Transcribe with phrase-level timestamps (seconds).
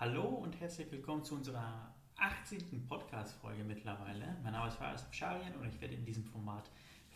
[0.00, 2.88] Hallo und herzlich willkommen zu unserer 18.
[2.88, 4.34] Podcast-Folge mittlerweile.
[4.42, 6.70] Mein Name ist Faris Abschalien und ich werde in diesem Format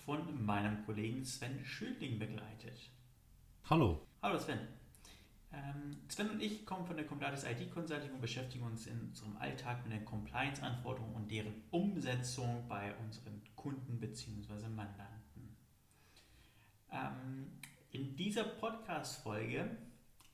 [0.05, 2.91] von meinem Kollegen Sven Schülding begleitet.
[3.71, 4.07] Hallo.
[4.21, 4.59] Hallo Sven.
[5.51, 9.39] Ähm, Sven und ich kommen von der Compliance IT Consulting und beschäftigen uns in unserem
[9.39, 14.69] Alltag mit den Compliance-Anforderungen und deren Umsetzung bei unseren Kunden bzw.
[14.69, 15.57] Mandanten.
[16.93, 17.51] Ähm,
[17.93, 19.75] in dieser Podcast-Folge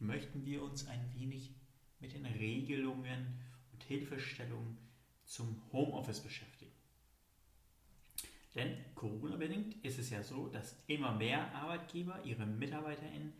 [0.00, 1.54] möchten wir uns ein wenig
[2.00, 3.38] mit den Regelungen
[3.72, 4.78] und Hilfestellungen
[5.24, 6.72] zum Homeoffice beschäftigen.
[8.54, 13.32] Denn Corona-bedingt ist es ja so, dass immer mehr Arbeitgeber ihre MitarbeiterInnen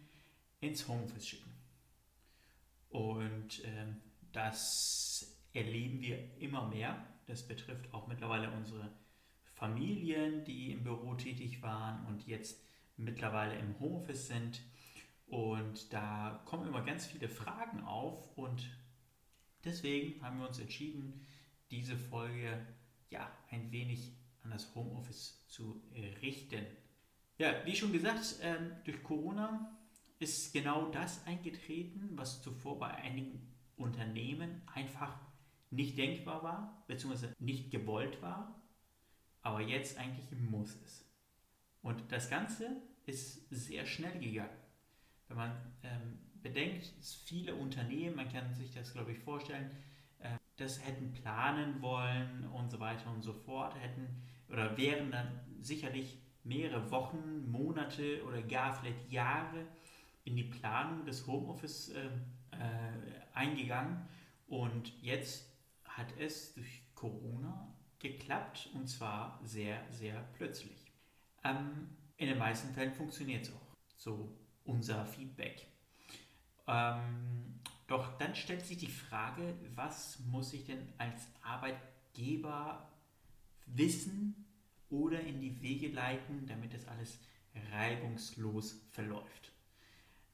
[0.60, 1.50] ins Homeoffice schicken.
[2.90, 3.86] Und äh,
[4.32, 7.04] das erleben wir immer mehr.
[7.26, 8.90] Das betrifft auch mittlerweile unsere
[9.54, 12.60] Familien, die im Büro tätig waren und jetzt
[12.96, 14.62] mittlerweile im Homeoffice sind.
[15.30, 18.68] Und da kommen immer ganz viele Fragen auf und
[19.64, 21.24] deswegen haben wir uns entschieden,
[21.70, 22.66] diese Folge
[23.10, 25.82] ja ein wenig an das Homeoffice zu
[26.20, 26.66] richten.
[27.38, 29.78] Ja, wie schon gesagt, ähm, durch Corona
[30.18, 35.16] ist genau das eingetreten, was zuvor bei einigen Unternehmen einfach
[35.70, 38.60] nicht denkbar war, beziehungsweise nicht gewollt war,
[39.42, 41.08] aber jetzt eigentlich muss es.
[41.82, 44.50] Und das Ganze ist sehr schnell gegangen.
[45.30, 45.52] Wenn man
[45.84, 49.70] ähm, bedenkt, dass viele Unternehmen, man kann sich das glaube ich vorstellen,
[50.18, 54.08] äh, das hätten planen wollen und so weiter und so fort, hätten
[54.48, 59.66] oder wären dann sicherlich mehrere Wochen, Monate oder gar vielleicht Jahre
[60.24, 64.08] in die Planung des Homeoffice äh, äh, eingegangen
[64.48, 65.48] und jetzt
[65.84, 70.90] hat es durch Corona geklappt und zwar sehr, sehr plötzlich.
[71.44, 73.76] Ähm, in den meisten Fällen funktioniert es auch.
[73.96, 74.39] So
[74.70, 75.66] unser Feedback.
[76.66, 82.88] Ähm, doch dann stellt sich die Frage, was muss ich denn als Arbeitgeber
[83.66, 84.46] wissen
[84.88, 87.18] oder in die Wege leiten, damit das alles
[87.72, 89.52] reibungslos verläuft.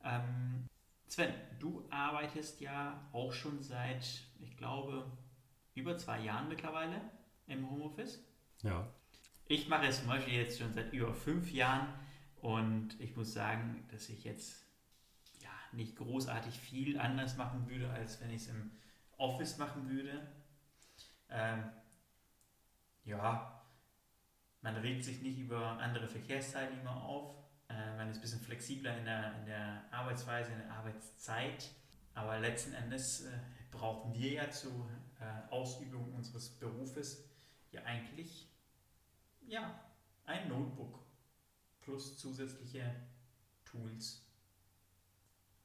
[0.05, 0.69] Ähm,
[1.09, 4.05] Sven, du arbeitest ja auch schon seit,
[4.41, 5.11] ich glaube,
[5.75, 7.01] über zwei Jahren mittlerweile
[7.47, 8.23] im Homeoffice.
[8.63, 8.87] Ja.
[9.47, 11.89] Ich mache es zum Beispiel jetzt schon seit über fünf Jahren
[12.47, 14.63] und ich muss sagen, dass ich jetzt
[15.41, 18.71] ja, nicht großartig viel anders machen würde, als wenn ich es im
[19.17, 20.29] Office machen würde.
[21.29, 21.65] Ähm,
[23.05, 23.65] ja,
[24.63, 27.35] man regt sich nicht über andere Verkehrsteilnehmer auf.
[27.69, 31.69] Äh, man ist ein bisschen flexibler in der, in der Arbeitsweise, in der Arbeitszeit.
[32.15, 33.39] Aber letzten Endes äh,
[33.73, 37.29] brauchen wir ja zur äh, Ausübung unseres Berufes
[37.73, 38.49] ja eigentlich
[39.49, 39.81] ja,
[40.27, 41.06] ein Notebook
[41.87, 42.95] plus zusätzliche
[43.65, 44.27] Tools.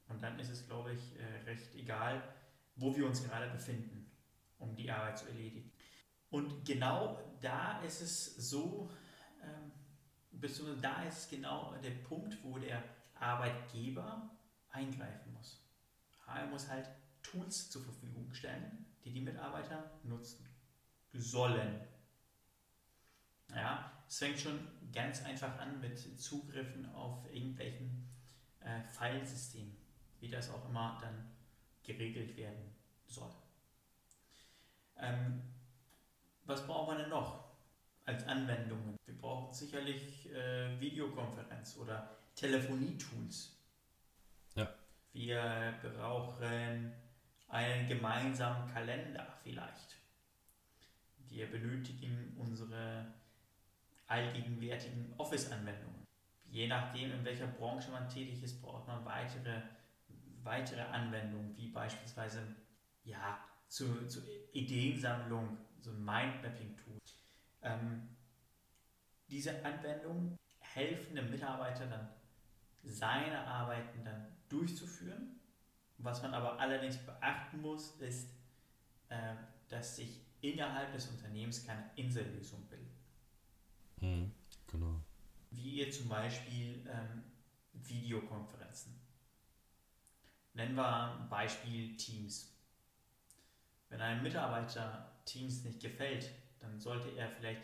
[0.08, 2.22] Und dann ist es, glaube ich, äh, recht egal,
[2.76, 4.10] wo wir uns gerade befinden,
[4.60, 5.72] um die Arbeit zu erledigen.
[6.30, 8.92] Und genau da ist es so,
[9.42, 9.72] ähm,
[10.32, 12.84] beziehungsweise da ist genau der Punkt, wo der
[13.16, 14.30] Arbeitgeber
[14.70, 15.60] eingreifen muss.
[16.28, 16.88] Er muss halt
[17.24, 20.46] Tools zur Verfügung stellen, die die Mitarbeiter nutzen
[21.14, 21.82] sollen.
[23.50, 28.10] Ja, es fängt schon ganz einfach an mit Zugriffen auf irgendwelchen
[28.60, 29.78] äh, Filesystemen,
[30.20, 31.32] wie das auch immer dann
[31.82, 32.76] geregelt werden
[33.08, 33.32] soll.
[34.98, 35.42] Ähm,
[36.44, 37.46] was brauchen wir denn noch
[38.04, 38.98] als Anwendungen?
[39.06, 43.58] Wir brauchen sicherlich äh, Videokonferenz oder Telefonietools.
[44.56, 44.74] Ja.
[45.14, 46.92] Wir brauchen
[47.48, 49.96] einen gemeinsamen Kalender vielleicht.
[51.30, 53.21] Wir benötigen unsere
[54.12, 56.06] allgegenwärtigen Office-Anwendungen.
[56.50, 59.62] Je nachdem, in welcher Branche man tätig ist, braucht man weitere,
[60.44, 62.42] weitere Anwendungen, wie beispielsweise
[63.06, 67.00] ja, zur, zur Ideensammlung, so ein Mindmapping-Tool.
[67.62, 68.10] Ähm,
[69.30, 72.10] diese Anwendungen helfen dem Mitarbeiter dann,
[72.84, 75.40] seine Arbeiten dann durchzuführen.
[76.00, 78.30] Was man aber allerdings beachten muss, ist,
[79.08, 79.36] äh,
[79.70, 82.91] dass sich innerhalb des Unternehmens keine Insellösung bildet.
[84.02, 84.32] Mhm,
[84.68, 85.02] genau.
[85.52, 87.24] Wie ihr zum Beispiel ähm,
[87.74, 89.00] Videokonferenzen.
[90.54, 92.54] Nennen wir Beispiel Teams.
[93.90, 97.62] Wenn einem Mitarbeiter Teams nicht gefällt, dann sollte er vielleicht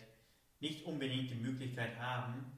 [0.60, 2.52] nicht unbedingt die Möglichkeit haben,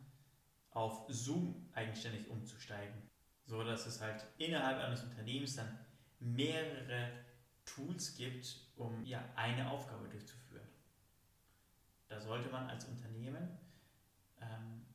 [0.72, 3.10] auf Zoom eigenständig umzusteigen.
[3.46, 5.80] So dass es halt innerhalb eines Unternehmens dann
[6.20, 7.12] mehrere
[7.66, 10.68] Tools gibt, um ja eine Aufgabe durchzuführen.
[12.08, 13.58] Da sollte man als Unternehmen
[14.42, 14.86] ähm,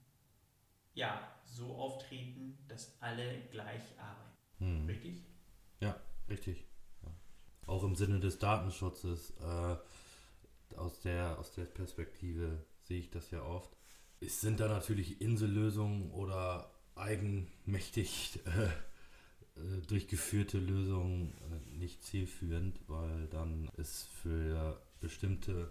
[0.94, 4.34] ja, so auftreten, dass alle gleich arbeiten.
[4.58, 4.86] Hm.
[4.86, 5.24] Richtig?
[5.80, 6.64] Ja, richtig.
[7.02, 7.10] Ja.
[7.66, 9.76] Auch im Sinne des Datenschutzes, äh,
[10.76, 13.70] aus, der, aus der Perspektive sehe ich das ja oft.
[14.20, 18.64] Es sind da natürlich Insellösungen oder eigenmächtig äh,
[19.60, 25.70] äh, durchgeführte Lösungen äh, nicht zielführend, weil dann es für bestimmte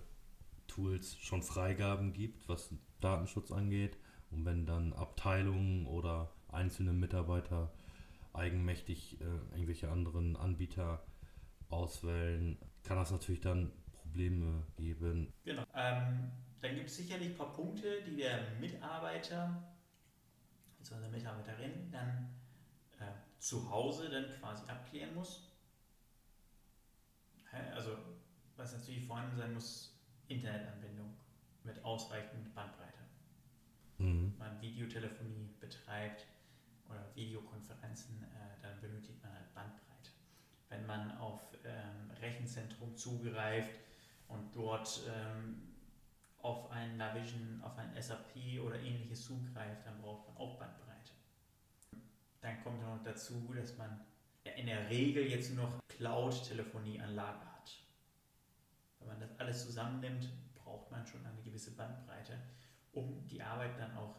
[0.73, 3.97] Tools schon Freigaben gibt, was Datenschutz angeht.
[4.31, 7.71] Und wenn dann Abteilungen oder einzelne Mitarbeiter
[8.33, 11.05] eigenmächtig äh, irgendwelche anderen Anbieter
[11.69, 15.31] auswählen, kann das natürlich dann Probleme geben.
[15.43, 15.63] Genau.
[15.75, 16.31] Ähm,
[16.61, 19.75] dann gibt es sicherlich ein paar Punkte, die der Mitarbeiter,
[20.79, 22.29] also der Mitarbeiterin, dann
[22.99, 25.49] äh, zu Hause dann quasi abklären muss.
[27.75, 27.91] Also,
[28.57, 29.92] was natürlich vorhanden sein muss,
[30.27, 31.13] Internetanbindung
[31.63, 32.99] mit ausreichend Bandbreite.
[33.97, 34.33] Mhm.
[34.37, 36.25] Man Videotelefonie betreibt
[36.89, 40.11] oder Videokonferenzen, äh, dann benötigt man halt Bandbreite.
[40.69, 43.79] Wenn man auf ähm, Rechenzentrum zugreift
[44.27, 45.73] und dort ähm,
[46.41, 50.83] auf ein Navision, auf ein SAP oder ähnliches zugreift, dann braucht man auch Bandbreite.
[52.41, 54.01] Dann kommt noch dazu, dass man
[54.57, 57.52] in der Regel jetzt nur noch Cloud-Telefonieanlage hat.
[59.03, 62.39] Wenn man das alles zusammennimmt, braucht man schon eine gewisse Bandbreite,
[62.93, 64.15] um die Arbeit dann auch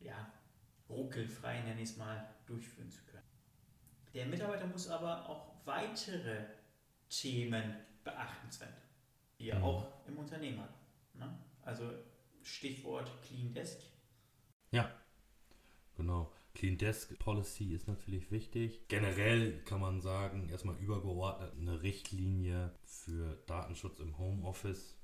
[0.00, 0.30] ja,
[0.88, 3.24] ruckelfrei, nenne ich es mal, durchführen zu können.
[4.14, 6.44] Der Mitarbeiter muss aber auch weitere
[7.08, 8.68] Themen beachten, Sven,
[9.38, 9.64] die er mhm.
[9.64, 10.74] auch im Unternehmen hat.
[11.14, 11.38] Ne?
[11.62, 11.90] Also
[12.42, 13.80] Stichwort Clean Desk.
[14.70, 14.90] Ja,
[15.96, 16.32] genau.
[16.56, 18.88] Clean Desk Policy ist natürlich wichtig.
[18.88, 24.96] Generell kann man sagen, erstmal übergeordnet eine Richtlinie für Datenschutz im Homeoffice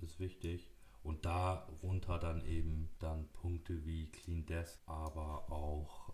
[0.00, 0.68] ist wichtig.
[1.04, 6.12] Und darunter dann eben dann Punkte wie Clean Desk, aber auch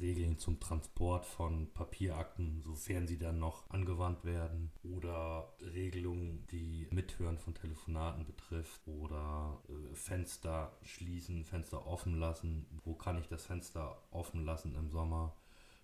[0.00, 7.38] Regeln zum Transport von Papierakten, sofern sie dann noch angewandt werden, oder Regelungen, die Mithören
[7.38, 12.66] von Telefonaten betrifft, oder äh, Fenster schließen, Fenster offen lassen.
[12.84, 15.36] Wo kann ich das Fenster offen lassen im Sommer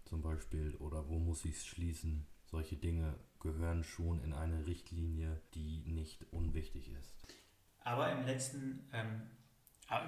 [0.04, 2.26] zum Beispiel, oder wo muss ich es schließen?
[2.46, 7.14] Solche Dinge gehören schon in eine Richtlinie, die nicht unwichtig ist.
[7.82, 9.22] Aber im letzten, ähm,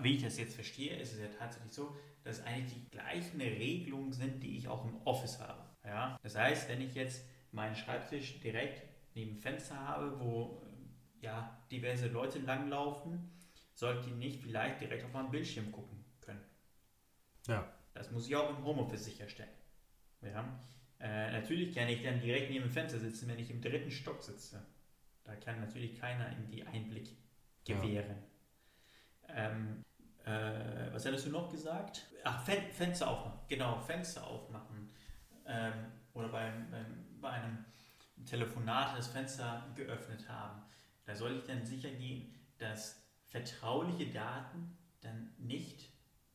[0.03, 4.13] wie ich das jetzt verstehe, ist es ja tatsächlich so, dass eigentlich die gleichen Regelungen
[4.13, 5.63] sind, die ich auch im Office habe.
[5.85, 6.19] Ja?
[6.23, 8.83] Das heißt, wenn ich jetzt meinen Schreibtisch direkt
[9.15, 10.63] neben dem Fenster habe, wo
[11.21, 13.31] ja, diverse Leute langlaufen,
[13.75, 16.43] sollte ich nicht vielleicht direkt auf meinen Bildschirm gucken können.
[17.47, 17.73] Ja.
[17.95, 19.51] Das muss ich auch im Homeoffice sicherstellen.
[20.23, 20.61] Ja?
[21.01, 24.23] Äh, natürlich kann ich dann direkt neben dem Fenster sitzen, wenn ich im dritten Stock
[24.23, 24.65] sitze.
[25.25, 27.17] Da kann natürlich keiner in die Einblick
[27.65, 28.17] gewähren.
[28.17, 28.32] Ja.
[29.35, 29.85] Ähm,
[30.25, 32.07] äh, was hattest du noch gesagt?
[32.25, 33.39] Ach, Fen Fenster aufmachen.
[33.49, 34.91] Genau, Fenster aufmachen.
[35.47, 35.73] Ähm,
[36.15, 37.65] oder beim, beim, bei einem
[38.25, 40.63] Telefonat das Fenster geöffnet haben.
[41.05, 45.91] Da soll ich dann sicher gehen, dass vertrauliche Daten dann nicht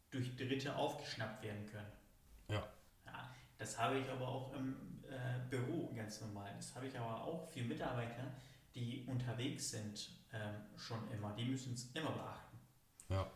[0.09, 1.91] durch Dritte aufgeschnappt werden können.
[2.49, 2.67] Ja.
[3.05, 6.51] ja das habe ich aber auch im äh, Büro ganz normal.
[6.55, 8.31] Das habe ich aber auch für Mitarbeiter,
[8.75, 11.33] die unterwegs sind ähm, schon immer.
[11.33, 12.56] Die müssen es immer beachten.
[13.09, 13.31] Ja.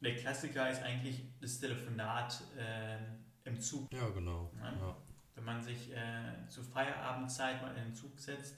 [0.00, 2.98] Der Klassiker ist eigentlich das Telefonat äh,
[3.44, 3.92] im Zug.
[3.92, 4.52] Ja, genau.
[4.56, 4.72] Ja?
[4.72, 4.96] Ja.
[5.34, 8.56] Wenn man sich äh, zur Feierabendzeit mal in den Zug setzt,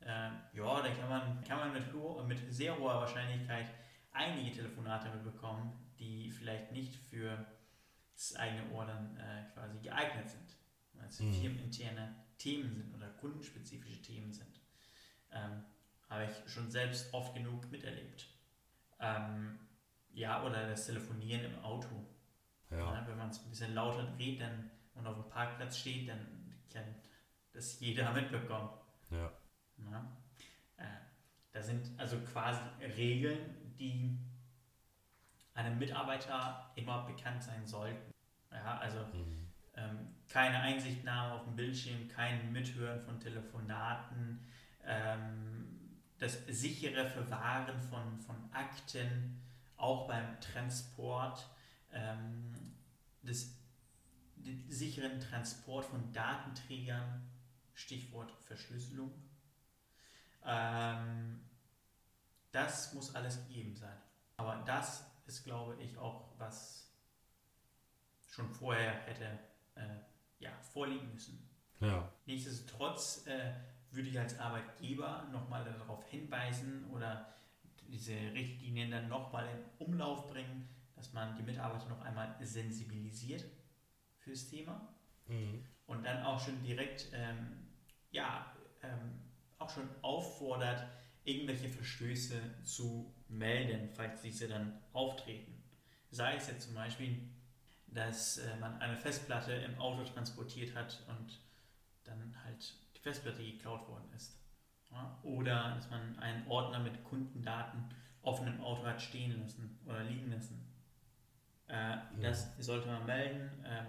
[0.00, 3.66] äh, ja, dann kann man, kann man mit, mit sehr hoher Wahrscheinlichkeit
[4.10, 7.46] einige Telefonate mitbekommen, die vielleicht nicht für
[8.14, 10.56] das eigene Ohr dann äh, quasi geeignet sind.
[10.94, 11.32] Weil es mhm.
[11.32, 14.60] firmeninterne Themen sind oder kundenspezifische Themen sind.
[15.30, 15.64] Ähm,
[16.08, 18.26] habe ich schon selbst oft genug miterlebt.
[19.02, 19.58] Ähm,
[20.14, 21.88] ja, oder das Telefonieren im Auto.
[22.70, 22.78] Ja.
[22.78, 26.54] Ja, wenn man es ein bisschen lauter dreht dann, und auf dem Parkplatz steht, dann
[26.72, 26.84] kann
[27.52, 28.70] das jeder mitbekommen.
[29.10, 29.32] Ja.
[29.90, 30.06] ja.
[30.76, 30.84] Äh,
[31.52, 32.60] da sind also quasi
[32.96, 34.18] Regeln, die
[35.54, 38.12] einem Mitarbeiter immer bekannt sein sollten.
[38.50, 39.48] Ja, also mhm.
[39.74, 44.46] ähm, keine Einsichtnahme auf dem Bildschirm, kein Mithören von Telefonaten,
[44.84, 45.51] ähm,
[46.22, 49.42] das sichere Verwahren von, von Akten,
[49.76, 51.48] auch beim Transport,
[51.90, 52.76] ähm,
[53.22, 53.56] des,
[54.36, 57.28] den sicheren Transport von Datenträgern,
[57.74, 59.12] Stichwort Verschlüsselung.
[60.44, 61.40] Ähm,
[62.52, 63.96] das muss alles gegeben sein.
[64.36, 66.88] Aber das ist, glaube ich, auch was
[68.30, 69.38] schon vorher hätte
[69.74, 69.98] äh,
[70.38, 71.48] ja, vorliegen müssen.
[71.80, 72.12] Ja.
[72.26, 73.54] Nichtsdestotrotz äh,
[73.92, 77.34] würde ich als Arbeitgeber nochmal darauf hinweisen oder
[77.88, 83.44] diese Richtlinien dann nochmal in Umlauf bringen, dass man die Mitarbeiter noch einmal sensibilisiert
[84.18, 84.88] fürs Thema
[85.26, 85.64] mhm.
[85.86, 87.66] und dann auch schon direkt ähm,
[88.10, 88.52] ja,
[89.72, 90.86] schon auffordert,
[91.24, 95.62] irgendwelche Verstöße zu melden, falls diese dann auftreten.
[96.10, 97.18] Sei es jetzt zum Beispiel,
[97.86, 101.40] dass äh, man eine Festplatte im Auto transportiert hat und
[102.04, 104.38] dann halt Festplatte geklaut worden ist.
[104.90, 105.18] Ja?
[105.22, 110.30] Oder dass man einen Ordner mit Kundendaten offen im Auto hat stehen lassen oder liegen
[110.30, 110.64] lassen.
[111.68, 112.06] Äh, ja.
[112.20, 113.64] Das sollte man melden.
[113.64, 113.84] Äh,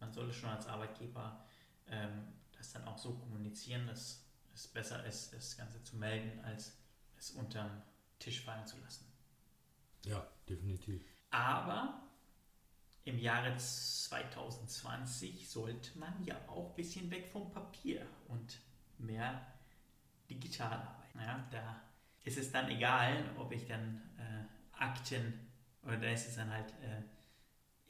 [0.00, 1.44] man sollte schon als Arbeitgeber
[1.88, 6.78] ähm, das dann auch so kommunizieren, dass es besser ist, das Ganze zu melden, als
[7.16, 7.82] es unterm
[8.18, 9.06] Tisch fallen zu lassen.
[10.04, 11.04] Ja, definitiv.
[11.30, 12.02] Aber
[13.04, 18.60] im Jahre 2020 sollte man ja auch ein bisschen weg vom Papier und
[18.98, 19.46] mehr
[20.30, 21.18] digital arbeiten.
[21.18, 21.80] Ja, da
[22.24, 25.50] ist es dann egal, ob ich dann äh, Akten
[25.82, 27.02] oder da ist es dann halt äh,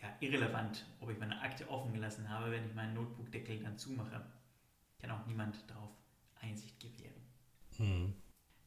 [0.02, 4.24] ja, irrelevant, ob ich meine Akte offen gelassen habe, wenn ich meinen Notebook-Deckel dann zumache.
[4.98, 5.90] Kann auch niemand darauf
[6.40, 7.22] Einsicht gewähren.
[7.76, 8.14] Hm.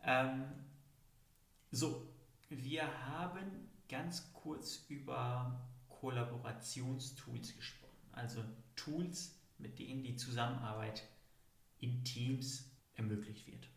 [0.03, 0.45] Ähm,
[1.71, 2.07] so,
[2.49, 5.59] wir haben ganz kurz über
[5.99, 8.09] Kollaborationstools gesprochen.
[8.11, 8.43] Also
[8.75, 11.03] Tools, mit denen die Zusammenarbeit
[11.79, 13.69] in Teams ermöglicht wird.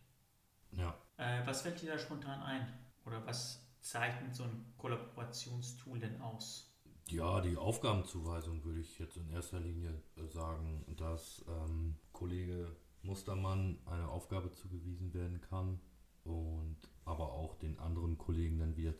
[0.71, 0.95] Ja.
[1.17, 2.67] Äh, was fällt dir da spontan ein?
[3.05, 6.69] Oder was zeichnet so ein Kollaborationstool denn aus?
[7.07, 13.79] Ja, die Aufgabenzuweisung würde ich jetzt in erster Linie äh, sagen, dass ähm, Kollege Mustermann
[13.85, 15.79] eine Aufgabe zugewiesen werden kann
[16.23, 18.97] und aber auch den anderen Kollegen dann wieder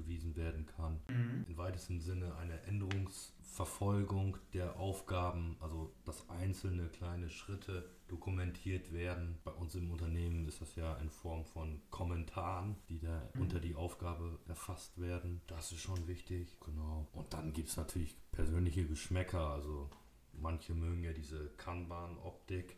[0.00, 1.00] zugewiesen werden kann.
[1.08, 1.44] Mhm.
[1.48, 9.38] Im weitesten Sinne eine Änderungsverfolgung der Aufgaben, also dass einzelne kleine Schritte dokumentiert werden.
[9.44, 13.42] Bei uns im Unternehmen ist das ja in Form von Kommentaren, die da mhm.
[13.42, 15.40] unter die Aufgabe erfasst werden.
[15.46, 17.06] Das ist schon wichtig, genau.
[17.12, 19.50] Und dann gibt es natürlich persönliche Geschmäcker.
[19.50, 19.90] Also
[20.32, 22.76] manche mögen ja diese Kanban-Optik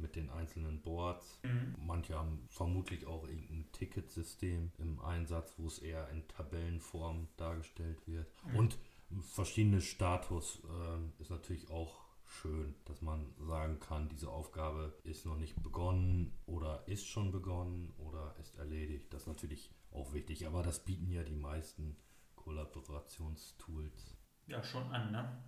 [0.00, 1.40] mit den einzelnen Boards.
[1.42, 1.74] Mhm.
[1.86, 8.26] Manche haben vermutlich auch irgendein Ticketsystem im Einsatz, wo es eher in Tabellenform dargestellt wird.
[8.44, 8.56] Mhm.
[8.56, 8.78] Und
[9.20, 15.36] verschiedene Status äh, ist natürlich auch schön, dass man sagen kann, diese Aufgabe ist noch
[15.36, 19.12] nicht begonnen oder ist schon begonnen oder ist erledigt.
[19.12, 21.96] Das ist natürlich auch wichtig, aber das bieten ja die meisten
[22.36, 24.16] Kollaborationstools.
[24.46, 25.42] Ja, schon an, ne?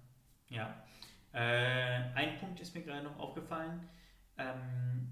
[0.49, 0.85] Ja.
[1.33, 3.89] Äh, ein Punkt ist mir gerade noch aufgefallen,
[4.39, 5.11] ähm,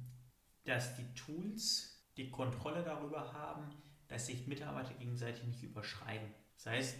[0.65, 3.71] dass die Tools die Kontrolle darüber haben,
[4.09, 6.29] dass sich Mitarbeiter gegenseitig nicht überschreiben.
[6.57, 6.97] Das heißt,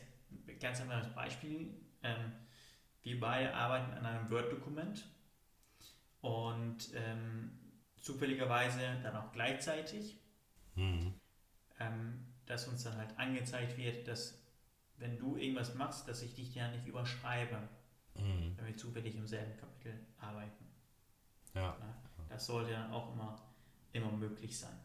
[0.61, 2.33] ganz einfaches Beispiel, ähm,
[3.03, 5.07] wir beide arbeiten an einem Word-Dokument
[6.21, 7.59] und ähm,
[8.01, 10.19] zufälligerweise dann auch gleichzeitig,
[10.75, 11.15] mhm.
[11.79, 14.41] ähm, dass uns dann halt angezeigt wird, dass
[14.97, 17.69] wenn du irgendwas machst, dass ich dich ja nicht überschreibe,
[18.15, 18.55] mhm.
[18.57, 20.67] wenn wir zufällig im selben Kapitel arbeiten.
[21.55, 21.77] Ja.
[22.31, 23.37] Das sollte dann auch immer,
[23.93, 24.79] immer möglich sein.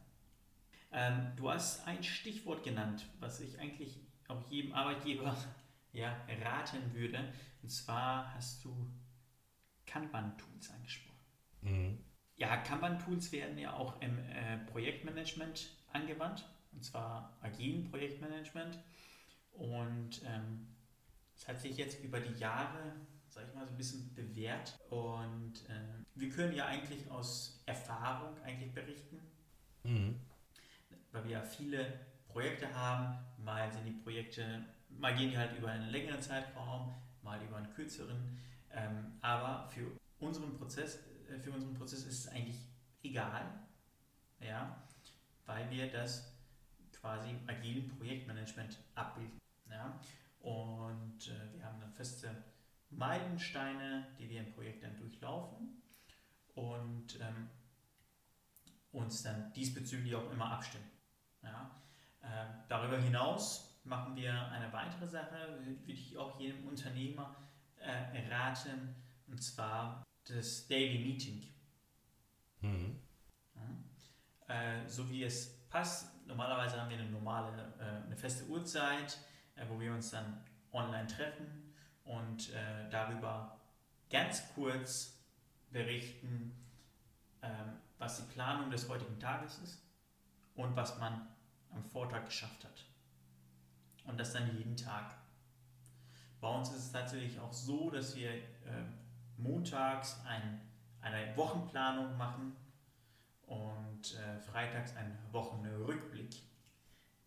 [0.91, 5.37] Ähm, du hast ein Stichwort genannt, was ich eigentlich auch jedem Arbeitgeber
[5.93, 7.33] ja, raten würde.
[7.61, 8.91] Und zwar hast du
[9.85, 11.15] Kanban-Tools angesprochen.
[11.61, 12.03] Mhm.
[12.35, 18.77] Ja, Kanban-Tools werden ja auch im äh, Projektmanagement angewandt, und zwar agilen Projektmanagement.
[19.51, 20.67] Und ähm,
[21.35, 22.95] es hat sich jetzt über die Jahre,
[23.35, 24.79] sag ich mal, so ein bisschen bewährt.
[24.89, 29.19] Und äh, wir können ja eigentlich aus Erfahrung eigentlich berichten,
[29.83, 30.19] mhm.
[31.11, 33.19] weil wir ja viele Projekte haben.
[33.37, 34.65] Mal sind die Projekte
[34.99, 38.39] mal gehen die halt über einen längeren Zeitraum, mal über einen kürzeren.
[38.71, 40.99] Ähm, aber für unseren Prozess,
[41.29, 42.59] äh, für unseren Prozess ist es eigentlich
[43.03, 43.45] egal,
[44.39, 44.83] ja,
[45.45, 46.33] weil wir das
[46.99, 49.37] quasi im agilen Projektmanagement abbilden.
[49.69, 49.99] Ja.
[50.39, 52.43] Und äh, wir haben dann feste
[52.97, 55.81] Meilensteine, die wir im Projekt dann durchlaufen
[56.55, 57.49] und ähm,
[58.91, 60.89] uns dann diesbezüglich auch immer abstimmen.
[61.43, 61.71] Ja.
[62.21, 67.35] Äh, darüber hinaus machen wir eine weitere Sache, würde ich auch jedem Unternehmer
[67.77, 68.95] äh, raten,
[69.27, 71.43] und zwar das Daily Meeting.
[72.61, 72.99] Mhm.
[73.55, 74.55] Ja.
[74.55, 76.25] Äh, so wie es passt.
[76.25, 79.19] Normalerweise haben wir eine normale, äh, eine feste Uhrzeit,
[79.55, 81.64] äh, wo wir uns dann online treffen
[82.05, 83.59] und äh, darüber
[84.09, 85.19] ganz kurz
[85.71, 86.55] berichten,
[87.41, 89.83] ähm, was die Planung des heutigen Tages ist
[90.55, 91.27] und was man
[91.71, 92.85] am Vortag geschafft hat
[94.05, 95.15] und das dann jeden Tag.
[96.39, 98.43] Bei uns ist es tatsächlich auch so, dass wir äh,
[99.37, 100.61] montags ein,
[101.01, 102.55] eine Wochenplanung machen
[103.47, 106.41] und äh, freitags einen Wochenrückblick.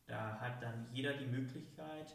[0.07, 2.15] Da hat dann jeder die Möglichkeit,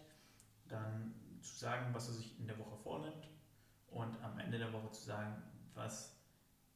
[0.68, 1.14] dann
[1.44, 3.30] zu sagen, was er sich in der Woche vornimmt
[3.88, 5.42] und am Ende der Woche zu sagen,
[5.74, 6.16] was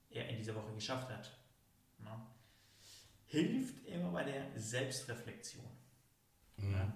[0.10, 1.32] er in dieser Woche geschafft hat.
[3.26, 5.66] hilft immer bei der Selbstreflexion.
[6.58, 6.74] Mhm.
[6.74, 6.94] Ja.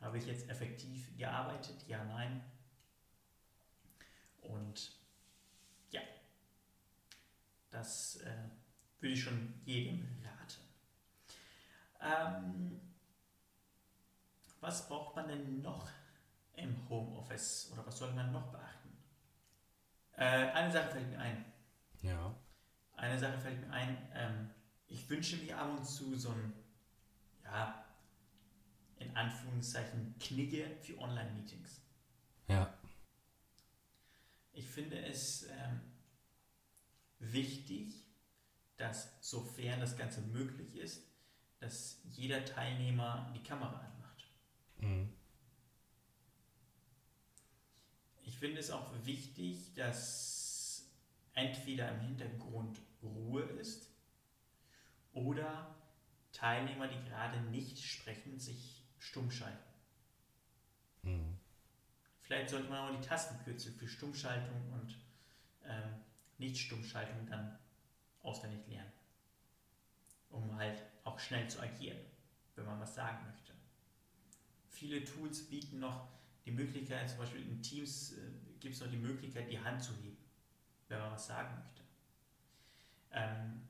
[0.00, 1.86] Habe ich jetzt effektiv gearbeitet?
[1.86, 2.42] Ja, nein.
[4.40, 4.92] Und
[5.90, 6.00] ja,
[7.70, 8.48] das äh,
[9.00, 10.62] würde ich schon jedem raten.
[12.00, 12.80] Ähm,
[14.60, 15.88] was braucht man denn noch
[16.58, 18.96] im Homeoffice oder was soll man noch beachten?
[20.12, 21.44] Äh, eine Sache fällt mir ein.
[22.02, 22.34] Ja.
[22.94, 23.96] Eine Sache fällt mir ein.
[24.14, 24.50] Ähm,
[24.86, 26.52] ich wünsche mir ab und zu so ein,
[27.44, 27.84] ja,
[28.98, 31.80] in Anführungszeichen Knigge für Online-Meetings.
[32.48, 32.74] Ja.
[34.52, 35.80] Ich finde es ähm,
[37.18, 38.04] wichtig,
[38.76, 41.04] dass sofern das Ganze möglich ist,
[41.60, 44.30] dass jeder Teilnehmer die Kamera anmacht.
[44.78, 45.12] Mhm.
[48.28, 50.86] Ich finde es auch wichtig, dass
[51.32, 53.88] entweder im Hintergrund Ruhe ist
[55.14, 55.74] oder
[56.32, 59.72] Teilnehmer, die gerade nicht sprechen, sich stumm schalten.
[61.04, 61.38] Mhm.
[62.20, 64.98] Vielleicht sollte man auch die Tastenkürzel für Stummschaltung und
[65.64, 65.94] ähm,
[66.36, 67.58] Nicht-Stummschaltung dann
[68.22, 68.92] auswendig lernen.
[70.28, 71.98] Um halt auch schnell zu agieren,
[72.56, 73.54] wenn man was sagen möchte.
[74.68, 76.17] Viele Tools bieten noch
[76.48, 79.92] die Möglichkeit, zum Beispiel in Teams äh, gibt es noch die Möglichkeit, die Hand zu
[80.02, 80.16] heben,
[80.88, 81.82] wenn man was sagen möchte.
[83.12, 83.62] Ähm,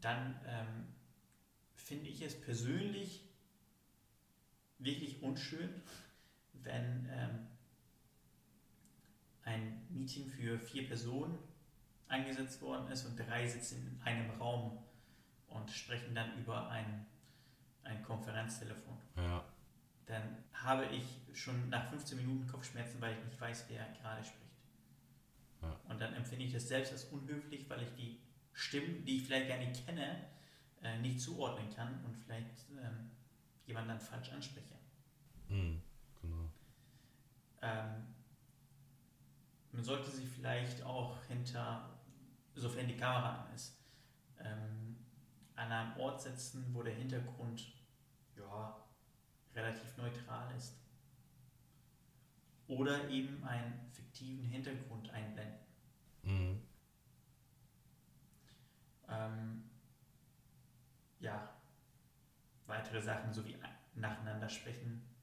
[0.00, 0.86] dann ähm,
[1.76, 3.22] finde ich es persönlich
[4.78, 5.70] wirklich unschön,
[6.62, 7.46] wenn ähm,
[9.44, 11.38] ein Meeting für vier Personen
[12.08, 14.78] eingesetzt worden ist und drei sitzen in einem Raum
[15.48, 17.06] und sprechen dann über ein,
[17.84, 18.98] ein Konferenztelefon.
[19.16, 19.44] Ja.
[20.06, 24.44] Dann habe ich schon nach 15 Minuten Kopfschmerzen, weil ich nicht weiß, wer gerade spricht.
[25.62, 25.80] Ja.
[25.88, 28.20] Und dann empfinde ich das selbst als unhöflich, weil ich die
[28.52, 30.26] Stimmen, die ich vielleicht gar nicht kenne,
[30.82, 33.10] äh, nicht zuordnen kann und vielleicht ähm,
[33.66, 34.74] jemanden dann falsch anspreche.
[35.48, 35.80] Mhm.
[36.20, 36.50] Genau.
[37.62, 38.14] Ähm,
[39.72, 41.98] man sollte sie vielleicht auch hinter,
[42.54, 43.78] sofern die Kamera an ist,
[44.38, 44.96] ähm,
[45.56, 47.72] an einem Ort setzen, wo der Hintergrund
[48.36, 48.83] ja,
[49.54, 50.76] relativ neutral ist.
[52.66, 55.58] Oder eben einen fiktiven Hintergrund einblenden.
[56.22, 56.62] Mhm.
[59.08, 59.70] Ähm,
[61.20, 61.54] ja,
[62.66, 63.56] weitere Sachen sowie
[63.94, 65.14] nacheinander sprechen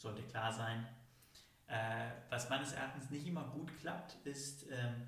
[0.00, 0.86] sollte klar sein.
[1.66, 5.06] Äh, was meines Erachtens nicht immer gut klappt, ist, ähm,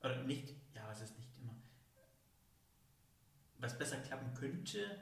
[0.00, 1.54] oder nicht, ja, was ist nicht immer,
[3.58, 5.00] was besser klappen könnte,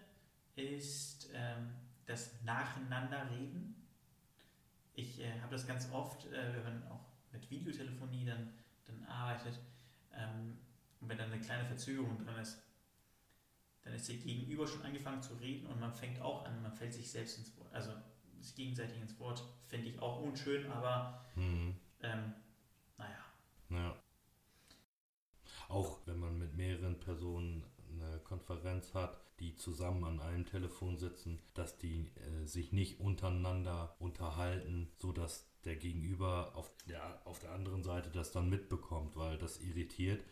[0.61, 1.70] ist ähm,
[2.07, 3.75] das Nacheinanderreden.
[4.94, 8.53] Ich äh, habe das ganz oft, äh, wenn man auch mit Videotelefonie dann,
[8.85, 9.59] dann arbeitet,
[10.12, 10.59] ähm,
[11.01, 12.62] und wenn dann eine kleine Verzögerung drin ist,
[13.83, 16.92] dann ist der Gegenüber schon angefangen zu reden und man fängt auch an, man fällt
[16.92, 17.73] sich selbst ins Wort.
[17.73, 17.92] Also
[18.38, 21.77] sich gegenseitig ins Wort finde ich auch unschön, aber Mhm.
[22.03, 22.35] ähm,
[22.99, 23.25] naja.
[23.70, 23.96] Ja.
[25.68, 27.64] Auch wenn man mit mehreren Personen
[28.02, 33.96] eine Konferenz hat, die zusammen an einem Telefon sitzen, dass die äh, sich nicht untereinander
[33.98, 39.38] unterhalten, so dass der Gegenüber auf der, auf der anderen Seite das dann mitbekommt, weil
[39.38, 40.24] das irritiert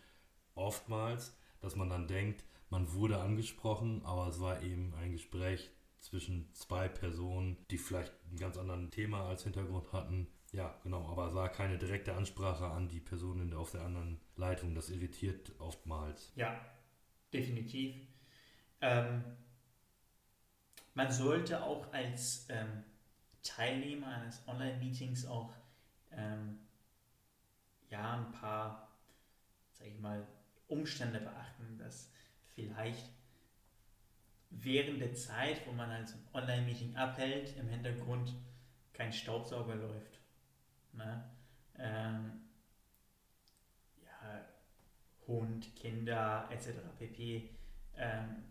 [0.54, 6.52] oftmals, dass man dann denkt, man wurde angesprochen, aber es war eben ein Gespräch zwischen
[6.54, 10.28] zwei Personen, die vielleicht ein ganz anderes Thema als Hintergrund hatten.
[10.52, 14.74] Ja, genau, aber es war keine direkte Ansprache an die Personen auf der anderen Leitung.
[14.74, 16.32] Das irritiert oftmals.
[16.36, 16.58] Ja,
[17.32, 17.96] definitiv.
[18.80, 19.24] Ähm,
[20.94, 22.84] man sollte auch als ähm,
[23.42, 25.52] Teilnehmer eines Online-Meetings auch
[26.12, 26.58] ähm,
[27.90, 28.88] ja, ein paar,
[29.72, 30.26] sag ich mal,
[30.68, 32.10] Umstände beachten, dass
[32.54, 33.08] vielleicht
[34.50, 38.34] während der Zeit, wo man halt ein Online-Meeting abhält, im Hintergrund
[38.92, 40.18] kein Staubsauger läuft.
[40.92, 41.24] Ne?
[41.78, 42.47] Ähm,
[45.28, 46.70] Hund, Kinder etc.
[46.98, 47.50] pp.
[47.96, 48.42] Ähm,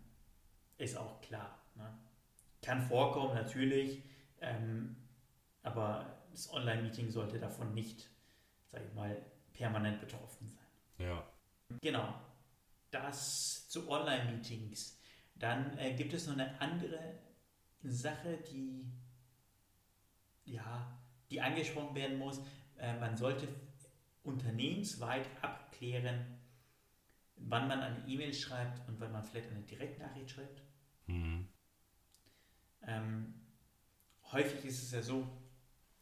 [0.78, 1.58] ist auch klar.
[1.74, 1.92] Ne?
[2.62, 4.02] Kann vorkommen, natürlich,
[4.40, 4.96] ähm,
[5.62, 8.08] aber das Online-Meeting sollte davon nicht,
[8.70, 9.20] sage ich mal,
[9.52, 11.06] permanent betroffen sein.
[11.06, 11.24] Ja.
[11.82, 12.14] Genau.
[12.90, 14.98] Das zu Online-Meetings.
[15.34, 17.18] Dann äh, gibt es noch eine andere
[17.82, 18.90] Sache, die
[20.44, 20.98] ja,
[21.30, 22.40] die angesprochen werden muss.
[22.78, 23.48] Äh, man sollte
[24.22, 26.37] unternehmensweit abklären,
[27.40, 30.62] wann man eine E-Mail schreibt und wann man vielleicht eine Direktnachricht schreibt.
[31.06, 31.48] Mhm.
[32.86, 33.34] Ähm,
[34.32, 35.26] häufig ist es ja so,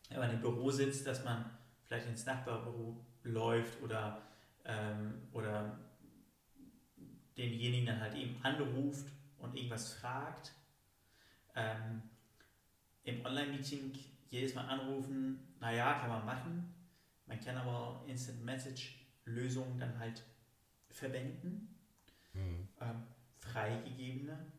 [0.09, 1.51] wenn man im Büro sitzt, dass man
[1.85, 4.23] vielleicht ins Nachbarbüro läuft oder,
[4.65, 5.79] ähm, oder
[7.37, 10.53] denjenigen dann halt eben anruft und irgendwas fragt.
[11.55, 12.03] Ähm,
[13.05, 13.93] Im Online-Meeting
[14.29, 16.75] jedes Mal anrufen, naja, kann man machen.
[17.27, 20.23] Man kann aber Instant Message-Lösungen dann halt
[20.97, 21.75] verwenden.
[22.33, 22.69] Mhm.
[22.81, 23.03] Ähm,
[23.39, 24.53] freigegebene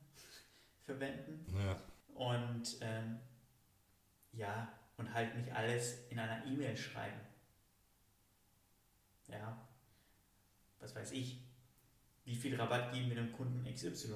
[0.83, 1.45] verwenden.
[1.55, 1.77] Ja.
[2.13, 3.19] Und ähm,
[4.33, 7.19] ja, und halt nicht alles in einer E-Mail schreiben.
[9.27, 9.67] Ja,
[10.79, 11.41] was weiß ich,
[12.23, 14.15] wie viel Rabatt geben wir dem Kunden XY?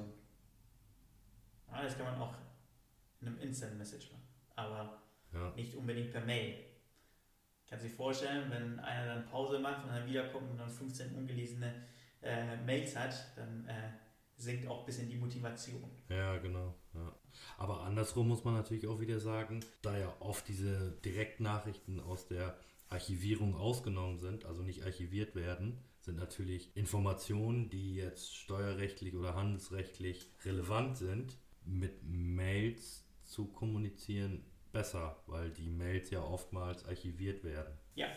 [1.70, 2.36] Ja, das kann man auch
[3.20, 4.24] in einem Instant Message machen,
[4.56, 5.02] aber
[5.34, 5.52] ja.
[5.56, 6.66] nicht unbedingt per Mail.
[7.68, 11.74] Kann sich vorstellen, wenn einer dann Pause macht und dann wiederkommt und dann 15 ungelesene
[12.22, 13.92] äh, Mails hat, dann äh,
[14.38, 15.84] sinkt auch ein bisschen die Motivation.
[16.10, 16.76] Ja, genau.
[16.94, 17.16] Ja.
[17.58, 22.58] Aber andersrum muss man natürlich auch wieder sagen, da ja oft diese Direktnachrichten aus der
[22.90, 30.30] Archivierung ausgenommen sind, also nicht archiviert werden, sind natürlich Informationen, die jetzt steuerrechtlich oder handelsrechtlich
[30.44, 37.74] relevant sind, mit Mails zu kommunizieren besser, weil die Mails ja oftmals archiviert werden.
[37.96, 38.08] Ja.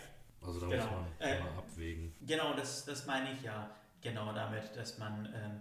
[0.40, 0.82] Also da genau.
[0.82, 2.14] muss man äh, immer abwägen.
[2.20, 3.70] Genau, das, das meine ich ja
[4.04, 5.60] genau damit, dass man ähm,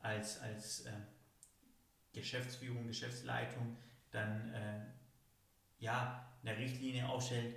[0.00, 0.92] als, als äh,
[2.12, 3.76] Geschäftsführung, Geschäftsleitung
[4.10, 4.80] dann äh,
[5.78, 7.54] ja eine Richtlinie aufstellt,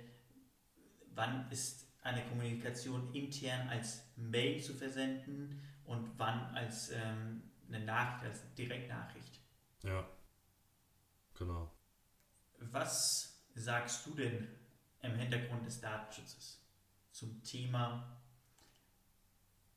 [1.14, 8.24] wann ist eine Kommunikation intern als Mail zu versenden und wann als ähm, eine Nachricht,
[8.30, 9.40] als Direktnachricht.
[9.82, 10.08] Ja,
[11.34, 11.72] genau.
[12.58, 14.48] Was sagst du denn
[15.02, 16.62] im Hintergrund des Datenschutzes
[17.10, 18.16] zum Thema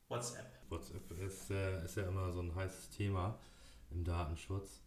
[0.10, 0.46] WhatsApp?
[0.70, 3.40] WhatsApp ist, äh, ist ja immer so ein heißes Thema
[3.92, 4.82] im Datenschutz.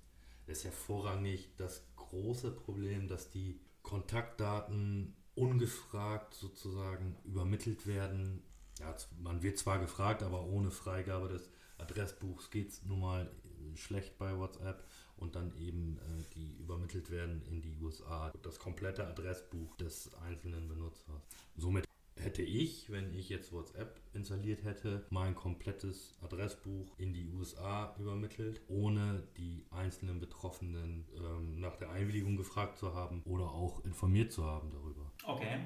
[0.46, 8.42] ist ja vorrangig das große Problem, dass die Kontaktdaten ungefragt sozusagen übermittelt werden.
[8.80, 13.30] Ja, man wird zwar gefragt, aber ohne Freigabe des Adressbuchs geht es nun mal
[13.74, 14.84] schlecht bei WhatsApp
[15.16, 18.32] und dann eben äh, die übermittelt werden in die USA.
[18.42, 21.22] Das komplette Adressbuch des einzelnen Benutzers.
[21.56, 27.96] Somit hätte ich, wenn ich jetzt WhatsApp installiert hätte, mein komplettes Adressbuch in die USA
[27.98, 34.32] übermittelt, ohne die einzelnen Betroffenen ähm, nach der Einwilligung gefragt zu haben oder auch informiert
[34.32, 35.12] zu haben darüber.
[35.24, 35.60] Okay.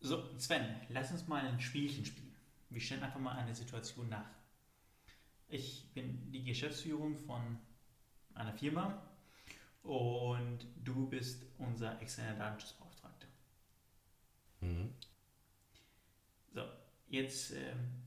[0.00, 2.34] So, Sven, lass uns mal ein Spielchen spielen.
[2.70, 4.30] Wir stellen einfach mal eine Situation nach.
[5.48, 7.58] Ich bin die Geschäftsführung von
[8.34, 9.02] einer Firma
[9.82, 13.28] und du bist unser externer Datenschutzbeauftragter.
[14.60, 14.92] Mhm.
[17.16, 18.02] Jetzt ähm,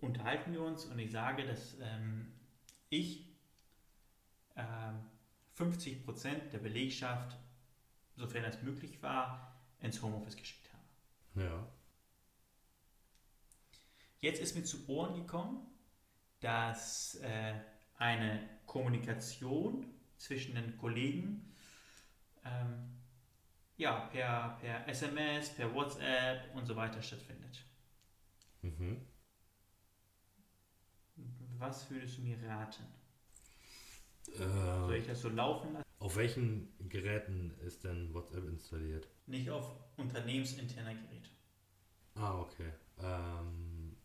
[0.00, 2.32] unterhalten wir uns und ich sage, dass ähm,
[2.88, 3.26] ich
[4.54, 5.00] ähm,
[5.56, 7.36] 50% der Belegschaft,
[8.14, 11.46] sofern das möglich war, ins Homeoffice geschickt habe.
[11.46, 11.68] Ja.
[14.20, 15.66] Jetzt ist mir zu Ohren gekommen,
[16.38, 17.54] dass äh,
[17.96, 19.84] eine Kommunikation
[20.16, 21.56] zwischen den Kollegen
[22.44, 23.00] ähm,
[23.76, 27.67] ja, per, per SMS, per WhatsApp und so weiter stattfindet.
[28.62, 29.06] Mhm.
[31.58, 32.84] Was würdest du mir raten?
[34.34, 35.84] Äh, Soll ich das so laufen lassen?
[35.98, 39.08] Auf welchen Geräten ist denn WhatsApp installiert?
[39.26, 41.30] Nicht auf unternehmensinterner Geräte.
[42.14, 42.72] Ah, okay.
[43.00, 43.96] Ähm,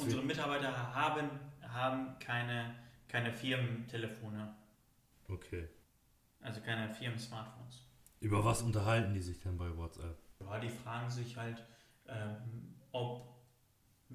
[0.00, 1.30] Unsere Mitarbeiter haben,
[1.62, 2.74] haben keine,
[3.08, 4.54] keine Firmentelefone.
[5.28, 5.68] Okay.
[6.40, 7.84] Also keine Firmen-Smartphones.
[8.20, 10.18] Über was unterhalten die sich denn bei WhatsApp?
[10.40, 11.64] Ja, die fragen sich halt,
[12.06, 13.37] ähm, ob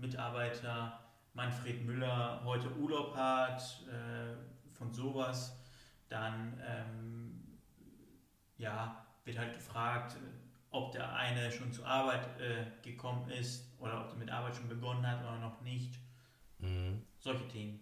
[0.03, 0.99] Mitarbeiter
[1.33, 4.35] Manfred Müller heute Urlaub hat, äh,
[4.73, 5.57] von sowas,
[6.09, 7.57] dann ähm,
[8.57, 10.17] ja, wird halt gefragt,
[10.69, 14.67] ob der eine schon zur Arbeit äh, gekommen ist oder ob der mit Arbeit schon
[14.67, 15.95] begonnen hat oder noch nicht.
[16.59, 17.01] Mhm.
[17.19, 17.81] Solche Themen.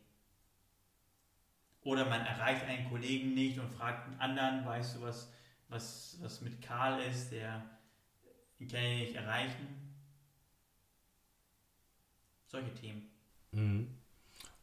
[1.84, 5.34] Oder man erreicht einen Kollegen nicht und fragt einen anderen, weißt du, was,
[5.68, 7.64] was, was mit Karl ist, der
[8.60, 9.91] kann ich nicht erreichen.
[12.52, 13.10] Solche Themen.
[13.52, 13.98] Mhm.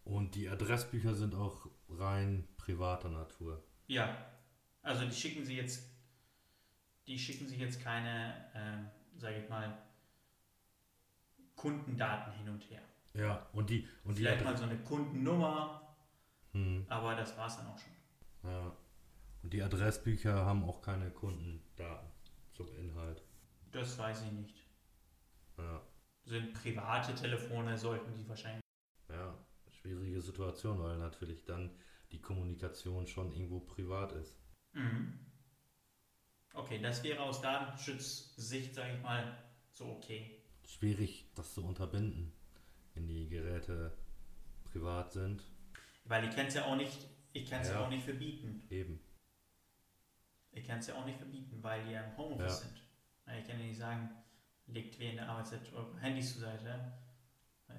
[0.05, 3.62] Und die Adressbücher sind auch rein privater Natur.
[3.87, 4.14] Ja,
[4.83, 5.88] also die schicken sie jetzt,
[7.07, 9.79] die schicken sich jetzt keine, äh, sage ich mal,
[11.57, 12.83] Kundendaten hin und her.
[13.14, 15.96] Ja, und die und Vielleicht die mal so eine Kundennummer,
[16.53, 16.85] hm.
[16.90, 18.51] aber das war es dann auch schon.
[18.51, 18.77] Ja.
[19.42, 22.11] Und die Adressbücher haben auch keine Kundendaten
[22.53, 23.22] zum Inhalt.
[23.72, 24.66] Das weiß ich nicht.
[25.57, 25.81] Ja
[26.29, 28.62] sind private Telefone, sollten die wahrscheinlich.
[29.09, 29.37] Ja,
[29.71, 31.71] schwierige Situation, weil natürlich dann
[32.12, 34.37] die Kommunikation schon irgendwo privat ist.
[34.73, 35.19] Mhm.
[36.53, 39.37] Okay, das wäre aus Datenschutzsicht, sage ich mal,
[39.73, 40.43] so okay.
[40.67, 42.33] Schwierig, das zu unterbinden,
[42.95, 43.97] wenn die Geräte
[44.64, 45.43] privat sind.
[46.05, 47.75] Weil ich kann es ja auch nicht, ich kann es ja.
[47.75, 47.85] Ja.
[47.85, 48.67] auch nicht verbieten.
[48.71, 49.01] Eben.
[50.53, 52.69] Ich kann es ja auch nicht verbieten, weil die ja im Homeoffice Ja.
[52.69, 52.83] sind.
[53.27, 54.11] Na, Ich kann ja nicht sagen,
[54.68, 55.61] legt während der Arbeitszeit
[56.00, 56.92] Handys zur Seite.
[57.68, 57.72] Äh,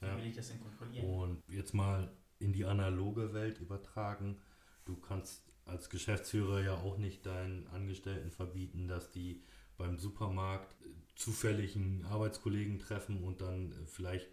[0.00, 0.16] Wie Ja.
[0.16, 1.06] will ich das denn kontrollieren?
[1.06, 4.40] Und jetzt mal in die analoge Welt übertragen.
[4.84, 9.42] Du kannst als Geschäftsführer ja auch nicht deinen Angestellten verbieten, dass die
[9.76, 14.28] beim Supermarkt äh, zufälligen Arbeitskollegen treffen und dann äh, vielleicht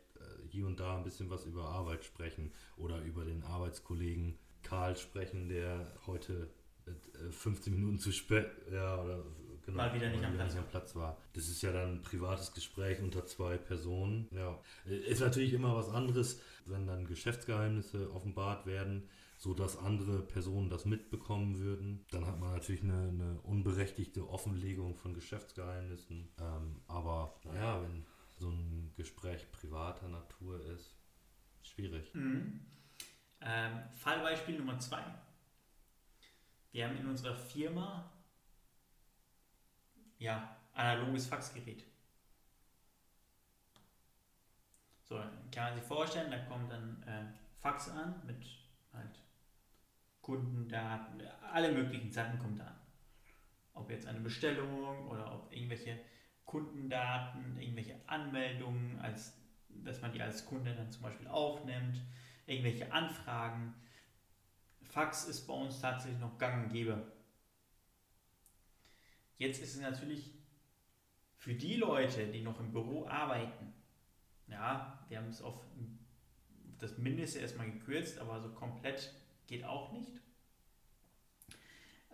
[0.52, 5.50] hier und da ein bisschen was über Arbeit sprechen oder über den Arbeitskollegen Karl sprechen,
[5.50, 6.50] der heute
[6.86, 9.24] äh, 15 Minuten zu spät ja, oder,
[9.66, 11.18] genau, Mal wieder nicht am Platz am Platz war.
[11.34, 14.28] Das ist ja dann ein privates Gespräch unter zwei Personen.
[14.32, 14.60] Ja.
[14.86, 21.60] Ist natürlich immer was anderes, wenn dann Geschäftsgeheimnisse offenbart werden, sodass andere Personen das mitbekommen
[21.60, 22.06] würden.
[22.12, 26.30] Dann hat man natürlich eine, eine unberechtigte Offenlegung von Geschäftsgeheimnissen.
[26.40, 28.06] Ähm, aber naja, wenn
[28.38, 30.96] so ein Gespräch privater Natur ist,
[31.62, 32.14] schwierig.
[32.14, 32.62] Mhm.
[33.42, 35.04] Ähm, Fallbeispiel Nummer zwei.
[36.72, 38.12] Wir haben in unserer Firma
[40.22, 41.84] ja analoges Faxgerät.
[45.04, 45.16] So,
[45.52, 47.26] kann man sich vorstellen, da kommen dann äh,
[47.60, 48.46] Fax an mit
[48.94, 49.20] halt
[50.22, 52.80] Kundendaten, alle möglichen Sachen kommen da an.
[53.74, 56.00] Ob jetzt eine Bestellung oder ob irgendwelche
[56.46, 59.38] Kundendaten, irgendwelche Anmeldungen, als,
[59.70, 62.00] dass man die als Kunde dann zum Beispiel aufnimmt,
[62.46, 63.74] irgendwelche Anfragen.
[64.84, 67.12] Fax ist bei uns tatsächlich noch gang und gäbe.
[69.42, 70.36] Jetzt ist es natürlich
[71.36, 73.74] für die Leute, die noch im Büro arbeiten,
[74.48, 75.66] ja, wir haben es auf
[76.78, 79.12] das Mindeste erstmal gekürzt, aber so komplett
[79.48, 80.12] geht auch nicht.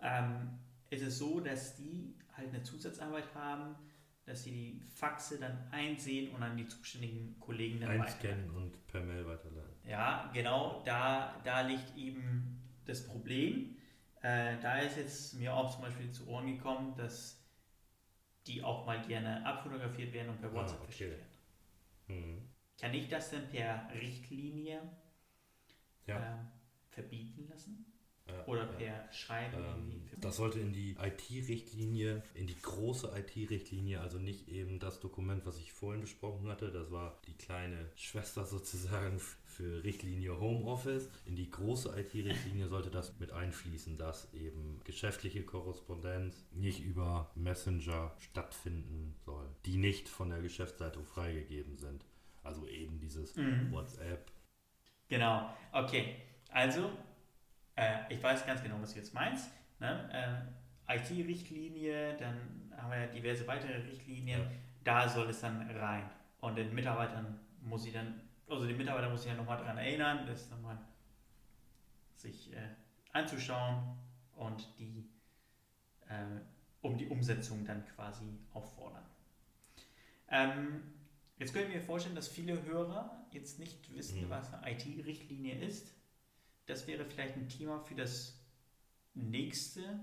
[0.00, 3.76] Ähm, ist es so, dass die halt eine Zusatzarbeit haben,
[4.24, 7.90] dass sie die Faxe dann einsehen und an die zuständigen Kollegen dann.
[7.90, 9.86] Einscannen und per Mail weiterleiten.
[9.86, 13.76] Ja, genau, da, da liegt eben das Problem.
[14.22, 17.42] Äh, da ist jetzt mir auch zum Beispiel zu Ohren gekommen, dass
[18.48, 20.84] die auch mal gerne abfotografiert werden und per Ah, WhatsApp okay.
[20.84, 21.26] verschickt werden.
[22.08, 22.48] Mhm.
[22.80, 24.80] Kann ich das denn per Richtlinie
[26.06, 26.16] Ja.
[26.16, 26.48] ähm,
[26.90, 27.87] verbieten lassen?
[28.28, 28.72] Ja, Oder ja.
[28.78, 34.78] per Schreiben Ähm, das sollte in die IT-Richtlinie, in die große IT-Richtlinie, also nicht eben
[34.78, 40.38] das Dokument, was ich vorhin besprochen hatte, das war die kleine Schwester sozusagen für Richtlinie
[40.38, 41.08] Homeoffice.
[41.24, 48.12] In die große IT-Richtlinie sollte das mit einfließen, dass eben geschäftliche Korrespondenz nicht über Messenger
[48.18, 52.04] stattfinden soll, die nicht von der Geschäftsleitung freigegeben sind.
[52.42, 53.72] Also eben dieses Mhm.
[53.72, 54.30] WhatsApp.
[55.08, 56.16] Genau, okay.
[56.50, 56.90] Also,
[57.78, 59.50] äh, ich weiß ganz genau, was du jetzt meinst.
[59.80, 60.48] Ne?
[60.88, 64.40] Äh, IT-Richtlinie, dann haben wir ja diverse weitere Richtlinien.
[64.40, 64.50] Ja.
[64.84, 66.08] Da soll es dann rein.
[66.40, 70.26] Und den Mitarbeitern muss ich dann, also den Mitarbeiter muss ich ja nochmal daran erinnern,
[70.26, 70.78] das nochmal
[72.14, 72.68] sich äh,
[73.12, 73.96] anzuschauen
[74.36, 75.08] und die,
[76.08, 76.40] äh,
[76.80, 79.04] um die Umsetzung dann quasi auffordern.
[80.30, 80.82] Ähm,
[81.38, 84.30] jetzt können wir mir vorstellen, dass viele Hörer jetzt nicht wissen, Mhm.
[84.30, 85.94] was eine IT-Richtlinie ist.
[86.68, 88.38] Das wäre vielleicht ein Thema für das
[89.14, 90.00] nächste,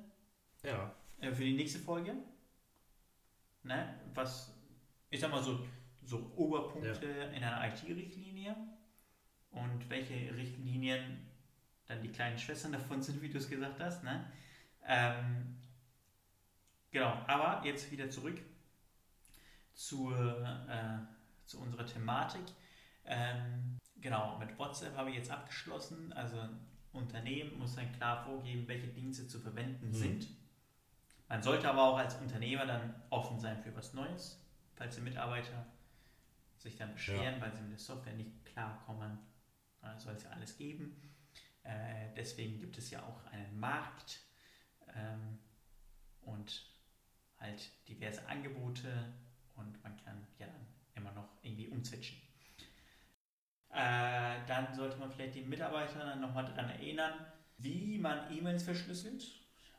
[0.63, 0.93] Ja.
[1.19, 2.15] äh, für die nächste Folge.
[3.61, 3.99] Ne?
[4.15, 4.51] Was,
[5.11, 5.63] ich sag mal so,
[6.01, 8.55] so Oberpunkte in einer IT-Richtlinie
[9.51, 11.27] und welche Richtlinien
[11.85, 14.03] dann die kleinen Schwestern davon sind, wie du es gesagt hast.
[14.03, 14.25] Ne?
[14.87, 15.57] Ähm,
[16.89, 18.41] genau, aber jetzt wieder zurück
[19.75, 20.17] zur,
[20.67, 20.97] äh,
[21.45, 22.43] zu unserer Thematik.
[23.05, 23.74] Ähm,
[24.05, 26.13] genau, mit WhatsApp habe ich jetzt abgeschlossen.
[26.13, 26.59] Also ein
[26.93, 29.93] Unternehmen muss dann klar vorgeben, welche Dienste zu verwenden Mhm.
[29.93, 30.27] sind.
[31.27, 34.39] Man sollte aber auch als Unternehmer dann offen sein für was Neues,
[34.75, 35.65] falls die Mitarbeiter
[36.57, 39.17] sich dann beschweren, weil sie mit der Software nicht klarkommen.
[39.81, 40.95] Äh, Soll es ja alles geben.
[41.63, 44.19] Äh, deswegen gibt es ja auch einen Markt
[44.95, 45.39] ähm,
[46.21, 46.69] und
[47.39, 49.13] halt diverse Angebote
[49.55, 52.17] und man kann ja dann immer noch irgendwie umswitchen.
[53.71, 57.13] Äh, dann sollte man vielleicht die Mitarbeiter dann nochmal daran erinnern,
[57.57, 59.25] wie man E-Mails verschlüsselt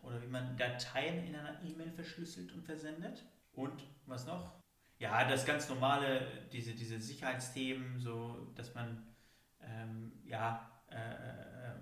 [0.03, 3.25] oder wie man Dateien in einer E-Mail verschlüsselt und versendet.
[3.53, 4.53] Und was noch?
[4.99, 9.07] Ja, das ganz normale, diese, diese Sicherheitsthemen, so dass man
[9.61, 11.75] ähm, ja, äh, äh,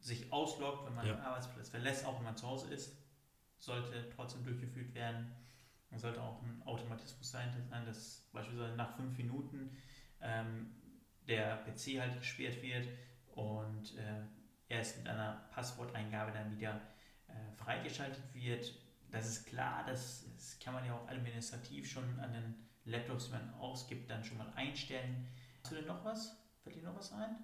[0.00, 1.14] sich ausloggt, wenn man Ja.
[1.14, 2.96] den Arbeitsplatz verlässt, auch wenn man zu Hause ist,
[3.58, 5.34] sollte trotzdem durchgeführt werden.
[5.90, 7.50] Man sollte auch ein Automatismus sein,
[7.86, 9.76] dass beispielsweise nach fünf Minuten
[10.20, 10.70] ähm,
[11.28, 12.88] der PC halt gesperrt wird
[13.34, 14.24] und äh,
[14.68, 16.80] erst mit einer Passworteingabe dann wieder
[17.28, 18.74] äh, freigeschaltet wird.
[19.10, 23.32] Das ist klar, das, das kann man ja auch administrativ schon an den Laptops, die
[23.32, 25.26] man ausgibt, dann schon mal einstellen.
[25.62, 26.36] Hast du denn noch was?
[26.62, 27.36] Fällt dir noch was ein?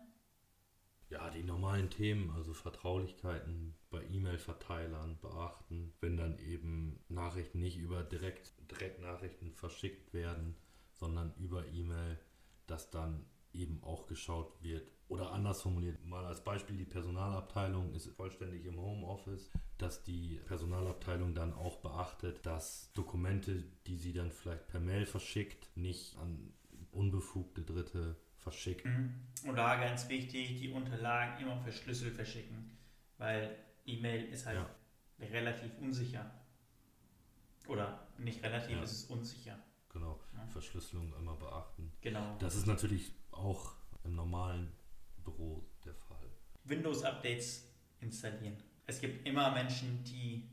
[1.10, 8.02] Ja, die normalen Themen, also Vertraulichkeiten bei E-Mail-Verteilern beachten, wenn dann eben Nachrichten nicht über
[8.02, 10.56] direkt, Direktnachrichten verschickt werden,
[10.92, 12.18] sondern über E-Mail,
[12.66, 14.90] dass dann eben auch geschaut wird.
[15.08, 21.34] Oder anders formuliert, mal als Beispiel, die Personalabteilung ist vollständig im Homeoffice, dass die Personalabteilung
[21.34, 26.52] dann auch beachtet, dass Dokumente, die sie dann vielleicht per Mail verschickt, nicht an
[26.90, 28.86] unbefugte Dritte verschickt.
[28.86, 29.14] Mhm.
[29.46, 32.76] Und da ganz wichtig, die Unterlagen immer verschlüsselt verschicken,
[33.18, 35.26] weil E-Mail ist halt ja.
[35.26, 36.30] relativ unsicher.
[37.66, 38.82] Oder nicht relativ, ja.
[38.82, 39.58] es ist unsicher.
[39.90, 40.46] Genau, ja.
[40.48, 41.92] Verschlüsselung immer beachten.
[42.00, 42.36] Genau.
[42.38, 44.72] Das ist natürlich auch im normalen
[45.22, 46.30] Büro der Fall.
[46.64, 47.68] Windows-Updates
[48.00, 48.56] installieren.
[48.86, 50.48] Es gibt immer Menschen, die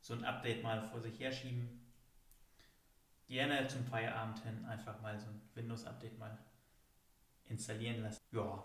[0.00, 1.80] so ein Update mal vor sich herschieben.
[3.26, 6.38] Gerne zum Feierabend hin einfach mal so ein Windows-Update mal
[7.46, 8.20] installieren lassen.
[8.32, 8.64] Ja.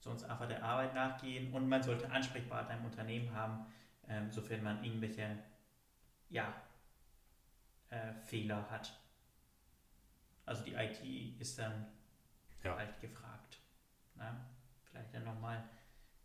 [0.00, 3.66] Sonst einfach der Arbeit nachgehen und man sollte Ansprechpartner im Unternehmen haben,
[4.08, 5.38] ähm, sofern man irgendwelche
[6.28, 6.54] ja,
[7.90, 8.98] äh, Fehler hat.
[10.46, 11.86] Also die IT ist dann
[12.62, 12.76] ja.
[12.76, 13.58] halt gefragt.
[14.14, 14.48] Na?
[14.84, 15.68] Vielleicht dann nochmal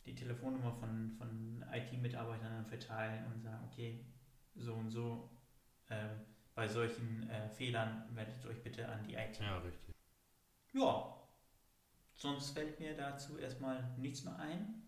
[0.05, 4.05] die Telefonnummer von, von IT-Mitarbeitern verteilen und sagen, okay,
[4.55, 5.29] so und so,
[5.89, 6.09] äh,
[6.53, 9.39] bei solchen äh, Fehlern wendet euch bitte an die IT.
[9.39, 9.95] Ja, richtig.
[10.73, 11.17] Ja,
[12.13, 14.83] sonst fällt mir dazu erstmal nichts mehr ein.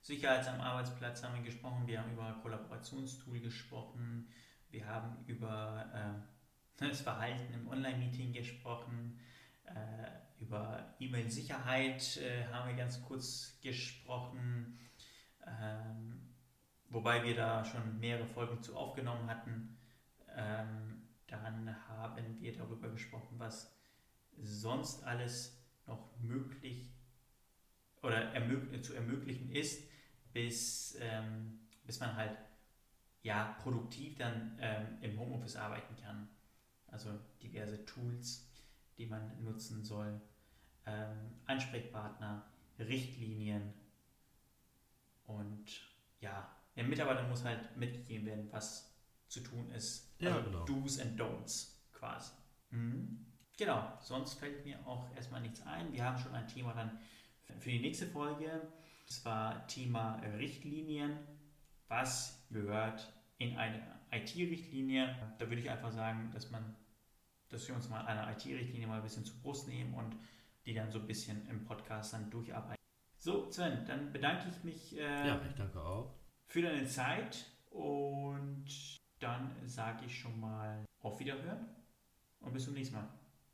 [0.00, 4.28] Sicherheit am Arbeitsplatz haben wir gesprochen, wir haben über Kollaborationstool gesprochen,
[4.70, 6.31] wir haben über äh,
[6.88, 9.18] das Verhalten im Online-Meeting gesprochen,
[9.64, 14.78] äh, über E-Mail-Sicherheit äh, haben wir ganz kurz gesprochen,
[15.46, 16.20] ähm,
[16.88, 19.78] wobei wir da schon mehrere Folgen zu aufgenommen hatten.
[20.34, 23.74] Ähm, dann haben wir darüber gesprochen, was
[24.36, 26.92] sonst alles noch möglich
[28.02, 29.88] oder ermög zu ermöglichen ist,
[30.32, 32.36] bis, ähm, bis man halt
[33.22, 36.28] ja, produktiv dann ähm, im Homeoffice arbeiten kann.
[36.92, 37.10] Also
[37.42, 38.48] diverse Tools,
[38.96, 40.20] die man nutzen soll,
[40.86, 42.46] ähm, Ansprechpartner,
[42.78, 43.74] Richtlinien
[45.24, 45.64] und
[46.20, 48.94] ja, der Mitarbeiter muss halt mitgegeben werden, was
[49.28, 50.14] zu tun ist.
[50.20, 50.64] Also ja, genau.
[50.64, 52.32] Do's and Don'ts quasi.
[52.70, 53.26] Mhm.
[53.56, 55.92] Genau, sonst fällt mir auch erstmal nichts ein.
[55.92, 56.98] Wir haben schon ein Thema dann
[57.58, 58.72] für die nächste Folge.
[59.06, 61.18] Das war Thema Richtlinien.
[61.88, 65.14] Was gehört in eine IT-Richtlinie?
[65.38, 66.74] Da würde ich einfach sagen, dass man,
[67.52, 70.16] dass wir uns mal eine IT-Richtlinie mal ein bisschen zur Brust nehmen und
[70.64, 72.82] die dann so ein bisschen im Podcast dann durcharbeiten.
[73.18, 74.98] So, Sven, dann bedanke ich mich.
[74.98, 76.14] Äh, ja, ich danke auch.
[76.46, 78.66] Für deine Zeit und
[79.20, 81.68] dann sage ich schon mal auf Wiederhören
[82.40, 83.08] und bis zum nächsten Mal.